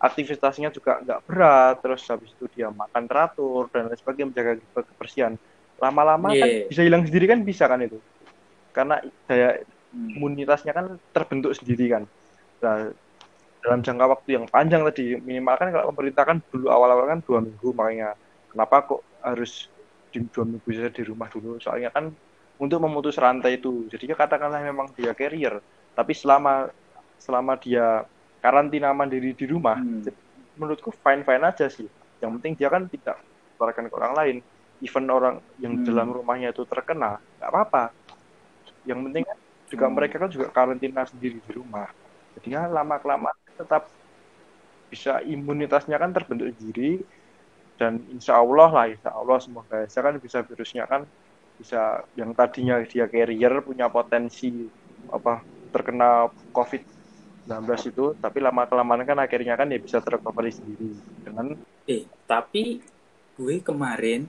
aktivitasnya 0.00 0.68
juga 0.76 0.90
nggak 1.04 1.20
berat 1.28 1.74
terus 1.84 2.02
habis 2.12 2.30
itu 2.36 2.44
dia 2.54 2.68
makan 2.82 3.04
teratur 3.10 3.62
dan 3.72 3.82
lain 3.88 3.98
sebagainya 4.00 4.28
menjaga 4.32 4.52
kebersihan 4.90 5.34
lama-lama 5.82 6.28
kan 6.40 6.50
Iya. 6.50 6.68
bisa 6.70 6.82
hilang 6.86 7.04
sendiri 7.08 7.26
kan 7.32 7.40
bisa 7.50 7.64
kan 7.72 7.80
itu 7.86 7.98
karena 8.76 8.94
daya 9.28 9.48
Hmm. 9.92 10.10
imunitasnya 10.16 10.72
kan 10.78 10.86
terbentuk 11.14 11.52
sendiri 11.58 11.84
kan 11.94 12.02
nah, 12.62 12.92
dalam 13.64 13.80
jangka 13.86 14.06
waktu 14.12 14.28
yang 14.38 14.46
panjang 14.54 14.82
tadi 14.88 15.18
minimal 15.28 15.54
kan 15.60 15.68
kalau 15.74 15.86
pemerintah 15.90 16.24
kan 16.30 16.38
dulu 16.52 16.66
awal-awal 16.70 17.06
kan 17.12 17.18
dua 17.26 17.38
minggu 17.46 17.68
makanya 17.78 18.14
kenapa 18.50 18.76
kok 18.88 19.00
harus 19.28 19.50
di 20.12 20.18
dua 20.32 20.44
minggu 20.50 20.68
saja 20.76 20.90
di 20.98 21.02
rumah 21.10 21.28
dulu 21.34 21.48
soalnya 21.64 21.90
kan 21.96 22.04
untuk 22.62 22.78
memutus 22.84 23.16
rantai 23.24 23.50
itu 23.58 23.68
jadinya 23.92 24.16
katakanlah 24.22 24.60
memang 24.70 24.86
dia 24.96 25.12
carrier 25.18 25.54
tapi 25.96 26.12
selama 26.20 26.50
selama 27.24 27.52
dia 27.64 27.82
karantina 28.42 28.88
mandiri 28.98 29.28
di 29.40 29.44
rumah 29.52 29.76
Hmm. 29.76 30.02
menurutku 30.58 30.90
fine 31.04 31.22
fine 31.28 31.44
aja 31.50 31.66
sih 31.76 31.88
yang 32.22 32.30
penting 32.40 32.52
dia 32.58 32.68
kan 32.74 32.82
tidak 32.94 33.16
menularkan 33.56 33.84
ke 33.90 33.94
orang 34.00 34.14
lain 34.20 34.36
even 34.84 35.04
orang 35.16 35.34
yang 35.62 35.74
Hmm. 35.74 35.84
dalam 35.86 36.08
rumahnya 36.16 36.48
itu 36.54 36.62
terkena 36.72 37.06
nggak 37.38 37.50
apa-apa 37.52 37.80
yang 38.88 39.00
penting 39.04 39.24
juga 39.72 39.86
Hmm. 39.86 39.94
mereka 39.96 40.16
kan 40.22 40.30
juga 40.34 40.46
karantina 40.56 41.02
sendiri 41.10 41.36
di 41.46 41.50
rumah 41.58 41.86
jadinya 42.34 42.60
lama 42.76 42.96
kelamaan 43.02 43.38
tetap 43.60 43.82
bisa 44.92 45.10
imunitasnya 45.32 45.96
kan 46.02 46.10
terbentuk 46.16 46.48
sendiri 46.56 46.82
dan 47.76 48.00
insya 48.08 48.40
Allah 48.40 48.68
lah 48.72 48.86
insya 48.88 49.12
Allah 49.12 49.38
semoga 49.40 49.84
aja 49.84 50.00
kan 50.00 50.16
bisa 50.16 50.40
virusnya 50.44 50.84
kan 50.88 51.04
bisa 51.56 52.04
yang 52.16 52.36
tadinya 52.36 52.80
dia 52.84 53.08
carrier 53.08 53.64
punya 53.64 53.88
potensi 53.88 54.68
apa 55.08 55.40
terkena 55.72 56.28
COVID 56.52 56.82
19 57.46 57.92
itu 57.94 58.04
tapi 58.18 58.38
lama 58.42 58.66
kelamaan 58.66 59.06
kan 59.06 59.18
akhirnya 59.22 59.54
kan 59.54 59.70
ya 59.70 59.78
bisa 59.78 60.02
tercovery 60.02 60.50
sendiri. 60.50 60.90
Dengan 61.22 61.54
Eh, 61.86 62.02
tapi 62.26 62.82
gue 63.38 63.62
kemarin 63.62 64.26